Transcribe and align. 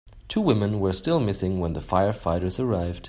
Two 0.27 0.41
women 0.41 0.79
were 0.79 0.93
still 0.93 1.19
missing 1.19 1.59
when 1.59 1.73
the 1.73 1.79
firefighters 1.79 2.59
arrived. 2.59 2.99